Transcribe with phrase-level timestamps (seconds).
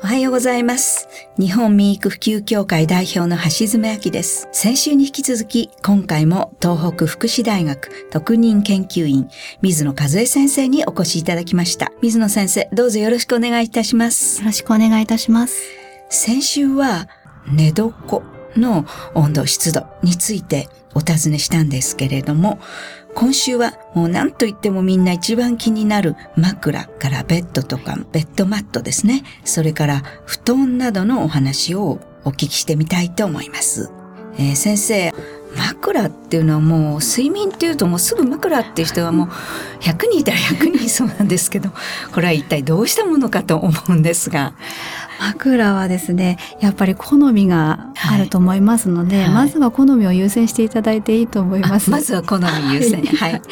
[0.00, 1.08] おはようございます。
[1.38, 4.48] 日本民育普及協会代表の橋爪明です。
[4.52, 9.28] 先週に引き続き、今回も東北福祉大学特任研究員、
[9.60, 11.90] 水野和恵先生にお越しいただきました。
[12.00, 14.46] 水野先生、どうぞよろしくお願いいたしますよ。
[14.46, 15.60] ろしくお願いいたします。
[16.10, 17.08] 先週は
[17.50, 18.22] 寝床
[18.56, 22.60] の温度湿度についてお尋ねしたんですけれども、
[23.14, 29.24] 今週はもう何と言ってもみんな一番気になる枕からベッドとかベッドマットですね。
[29.44, 33.90] それから布団などのお話をお聞きしてみたいと思います。
[34.34, 35.12] えー先生、
[35.56, 39.28] 枕っていうのはもう睡眠っていうともうすぐ枕っていう人はもう
[39.80, 41.70] 100人いたら100人いそうなんですけど、
[42.12, 44.54] これは一体どうしたものかと思うんですが。
[45.20, 51.88] 枕はですね、やっぱり好みがあると思いますので、はいまずは好みを優先していただいていいと思います。
[51.88, 53.04] あまずは好み優先。
[53.04, 53.42] はい。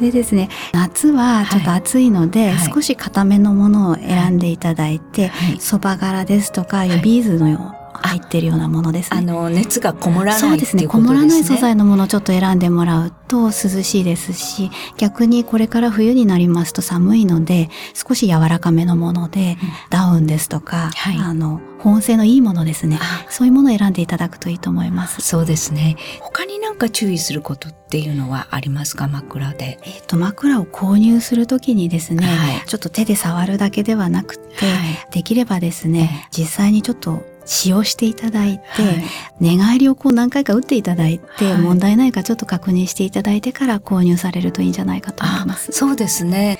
[0.00, 7.74] でですね、夏はちょっと暑いので、はい少し固めのものを選んでいただいて、はいそば柄ですとか、いビーズのよ
[8.08, 9.18] 入ってるようなものですね。
[9.18, 10.86] あの、熱がこもらそないってうですね。
[10.86, 11.00] こ。
[11.00, 19.56] もらない素材のものをちょっと選んでもらうと涼しいですし、逆にこれから冬になりますと寒いので、少し柔らかめのもので、
[19.90, 22.98] ダウンですとか、はいあの、保温性のいいものですね。
[23.00, 25.20] あそういうものを選んでいただくといいと思います。
[25.20, 25.96] そうですね。
[26.20, 29.06] 他になんか注意することっていうのはありますか？
[29.06, 29.78] 枕で。
[29.82, 34.72] えっ、と、枕を購入するときにですね、はいちょっと手で触るだけではなくて、は
[35.08, 39.04] いできればですね、実際にちょっと使用していただいて、はい
[39.40, 45.72] 寝返りをこう何回か打っていただいて、はい問題ないかちょっと確認していただいてから購入されるといいんじゃないかと思います。
[45.72, 46.58] そうですね。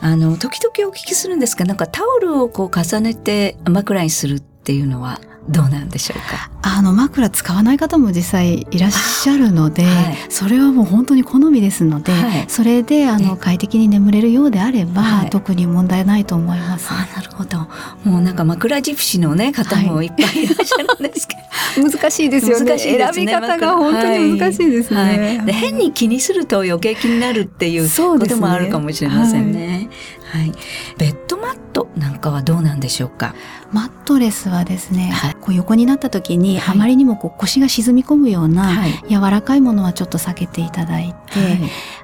[0.00, 6.50] あの、時々お聞きするんですが、なんかタオルをこう重ねて枕にするっていうのはどうなんでしょうか？
[6.62, 16.88] あの枕使わない方も実際いらっしゃるので、はいそれはもう本当に好みですので、はいそれであのえ快適に眠れるようであれば、はい特に問題ないと思います。
[16.92, 17.58] あなるほど。
[18.04, 21.40] もうなんか枕ジプシのね、方もいっぱいいらっしゃるんですけど。
[21.88, 22.64] 難しいですよね。
[22.66, 25.00] 難しいですね選び方が本当に難しいですね。
[25.00, 29.88] はいで変に気にすると余計気になるっていうこともあるかもしれませんね。
[30.32, 30.52] はい、
[30.98, 33.34] ベッドマットなんかはどうなんでしょうか？
[33.72, 38.92] マットレスはですね、はいこう横になった時に、はいあまりにもこう腰が沈み込むような、はい。
[39.08, 41.60] 柔らかいものはちょっと避けていただいて、はい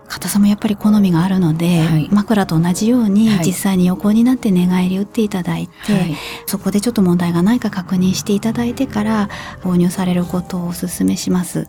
[0.09, 6.15] 硬さもやっぱり好みがあるので、はい枕と同じようにはい実際に横になって寝返り打っていただいて、はい
[6.47, 9.29] そこでちょっと問題がないか確認していただいてから
[9.63, 11.69] 購入されることをお勧めします。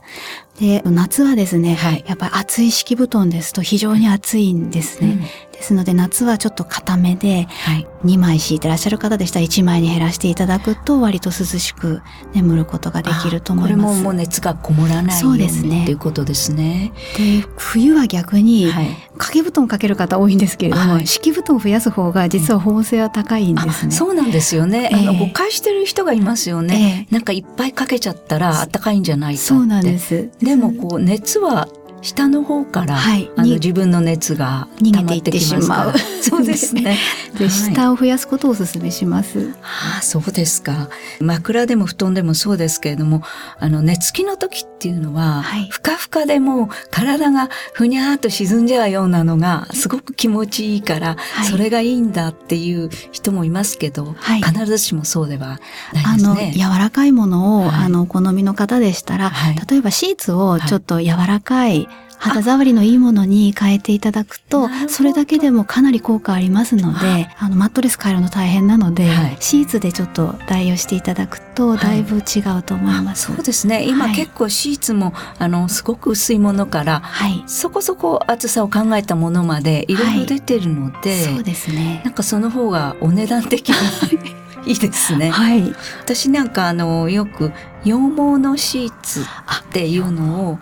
[0.60, 5.10] で、夏はですね、はいやっぱり厚い敷布団ですと非常に暑いんですね。
[5.10, 7.88] うんですので夏はちょっと固めではい。
[8.06, 12.02] 2枚敷いてらっしゃる方でしたら1枚に減らしていただくと割と涼しく
[12.34, 13.84] 眠ることができると思います。
[13.84, 16.92] これももう熱がこもらないよそううにですねっていうことですね。
[17.18, 18.88] で冬は逆にはい。
[19.18, 23.90] 掛け布団かける方多いんですけれども、はい敷布団を増やす方が実は保温性は高いんですね。
[23.90, 24.90] あそうなんですよね。
[24.94, 27.08] あのええ誤解してる人がいますよね。
[27.12, 29.42] なんかいっぱいかけちゃったら暖かいんじゃないか。
[29.42, 30.30] そうなんです。
[30.40, 31.68] でもこう熱は
[32.02, 35.94] 下の方から、はいにあの自分の熱が逃溜まっげていってしまう。
[36.22, 36.98] そうですね。
[37.38, 39.54] で、はい下を増やすことをお勧めします。
[39.62, 40.90] ああ、そうですか。
[41.20, 43.24] 枕でも布団でもそうですけれども、
[43.60, 51.48] あの、寝つきの時っていうのは、はいふかふかでもう体がふにゃーっと沈んじゃうようなのがすごく気持ちいいから、はい。
[51.48, 54.42] それがいいんだっていう人もいますけど、はい。
[54.42, 55.60] 必ずしもそうでは
[55.94, 56.64] ないあの、ですね。
[56.64, 57.86] 柔らかいものを、はい。
[57.86, 59.56] あの、お好みの方でしたら、はい。
[59.70, 69.38] 例えばシーツをちょっと柔らかい、肌触りのいいものに変えていただくとそれだけでもかなり効果ありますのであのマットレス変えるの大変なので、はい。
[69.40, 71.80] シーツでちょっと代用していただくとはい。
[71.80, 73.34] だいぶ違うと思います。
[73.34, 73.84] そうですね。
[73.88, 74.16] 今はい。
[74.16, 79.96] 結構シーツも、あの、すごく薄いものから、はい、そこそこ厚さを考えたものまでい。
[79.96, 82.02] ろいろ出てるので、そうですね。
[82.04, 85.30] なんかその方がお値段的にいいですね。
[85.30, 85.74] はい。
[86.02, 87.52] 私なんかあのよく
[87.84, 89.26] 羊毛のシーツっ
[89.72, 90.60] ていうのを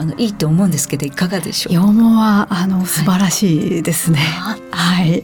[0.00, 1.74] あのいいと思うんですけどいかがでしょう？
[1.74, 4.18] 羊毛はあの素晴らしいですね。
[4.38, 5.22] あはい、やっ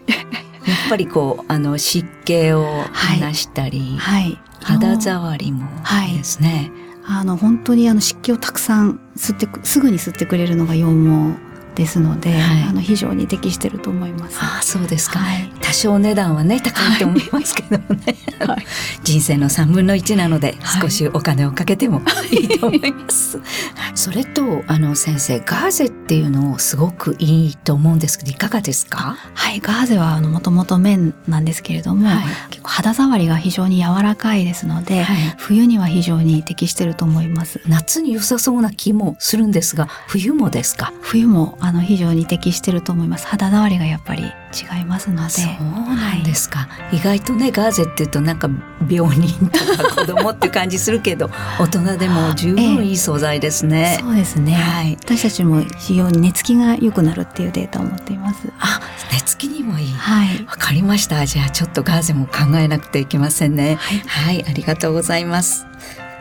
[0.88, 5.66] ぱりこうあの湿気を離したり、はい、肌触りも
[6.08, 6.18] いい。
[6.18, 6.70] ですね。
[7.08, 11.46] あの本当にあの湿気をたくさん吸ってくすぐに吸ってくれるのが羊毛
[11.76, 12.62] ですので、はい。
[12.64, 14.38] あの非常に適してると思います。
[14.40, 15.18] ああそうですか。
[15.20, 18.66] はい、多少値段はね高いと思いますけどもね、はい。
[19.04, 20.82] 人生の3分の1なのではい。
[20.82, 23.38] 少しお金をかけてもいいと思います。
[23.96, 29.16] それとあの先生ガーゼっていうのをすごくいいと思うんですけどいかがですか？
[29.34, 37.60] はい、ガーゼはあのもともと綿なんですけれども、はい結構肌触りが非常に柔らかいですので、はい冬には非常に適してると思います。
[37.66, 40.92] 夏に良さそうな気もするんですが冬もですか？
[41.00, 44.24] 冬もあの非常に適してると思います肌触りがやっぱり
[44.56, 45.30] 違いますので。
[45.30, 48.48] そうなんですか、意外とねガーゼっていうとなんか
[48.88, 54.96] 病人とか子供って感じするけど 大人でも十分いい素材ですね、そうですね、はい。
[55.00, 58.48] 私たちも非常に寝つきが良くなるっていうデータを持っています。
[58.58, 58.80] あ
[59.12, 59.92] 寝つきにもいい。
[59.92, 60.44] はい。
[60.44, 61.24] わかりました。
[61.26, 63.76] じゃあちょっとガーゼも考えなくてはいけませんね。
[63.80, 64.02] はい。
[64.06, 65.66] はい、ありがとうございます。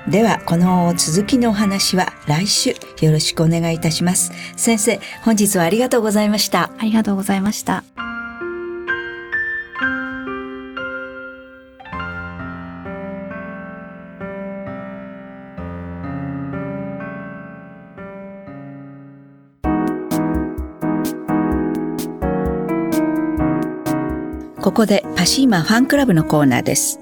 [0.08, 4.32] では、この続きのお話は来週よろしくお願いいたします。
[4.56, 6.70] 先生、本日はありがとうございました。
[6.78, 7.84] ありがとうございました
[24.66, 27.00] ここでパシーマファンクラブのコーナーです。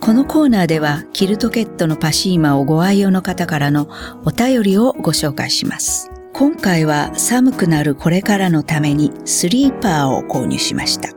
[0.00, 3.88] このコーナーでは、キルトケットのパシーマをご愛用の方からの
[4.24, 6.10] お便りをご紹介します。
[6.32, 11.10] 今回は寒くなるこれからのためにスリーパーを購入しました。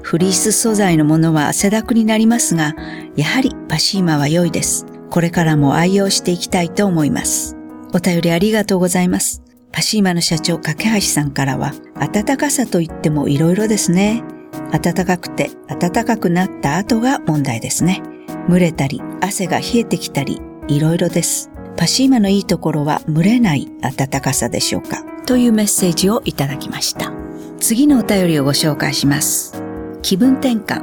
[0.00, 2.74] フリース素材のものは汗だくになりますが、
[3.14, 4.86] やはりパシーマは良いです。
[5.10, 7.54] これからも愛用していきたいと思います。
[7.92, 9.42] お便りありがとうございます。
[9.72, 11.74] パシーマの社長、架橋さんからは、
[12.14, 14.24] 暖かさといっても色々ですね。
[14.72, 18.02] 暖かくて暖かくなった後が問題ですね。
[18.48, 21.50] 蒸れたり、汗が冷えてきたり、いろいろです。
[21.76, 27.12] パシーマのいいところは蒸れない暖かさでしょうかというメッセージをいただきました。
[27.60, 29.62] 次のお便りをご紹介します。
[30.02, 30.82] 気分転換。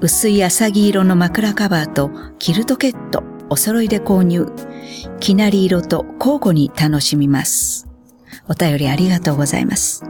[0.00, 4.46] 薄い浅木色の枕カバーとキルトケット、お揃いで購入。
[5.20, 7.86] きなり色と交互に楽しみます。
[8.48, 10.04] お便りありがとうございます。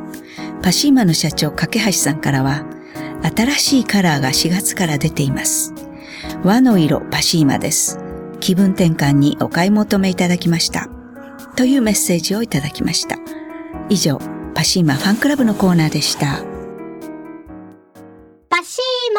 [0.62, 2.64] パシーマの社長、架橋さんからは、
[3.22, 5.72] 新しいカラーが4月から出ています。
[6.42, 7.98] 和の色パシーマです。
[8.40, 10.88] 気分転換にお買い求めいただきました。
[11.56, 13.18] というメッセージをいただきました。
[13.88, 14.20] 以上、
[14.54, 16.55] パシーマファンクラブのコーナーでした。